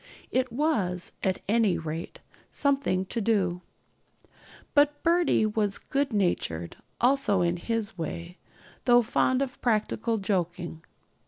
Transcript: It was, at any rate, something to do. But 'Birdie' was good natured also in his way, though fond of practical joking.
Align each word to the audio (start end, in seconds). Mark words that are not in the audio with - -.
It 0.31 0.51
was, 0.51 1.11
at 1.21 1.43
any 1.47 1.77
rate, 1.77 2.21
something 2.51 3.05
to 3.05 3.21
do. 3.21 3.61
But 4.73 5.03
'Birdie' 5.03 5.45
was 5.45 5.77
good 5.77 6.11
natured 6.11 6.75
also 6.99 7.41
in 7.41 7.57
his 7.57 7.99
way, 7.99 8.39
though 8.85 9.03
fond 9.03 9.43
of 9.43 9.61
practical 9.61 10.17
joking. 10.17 10.81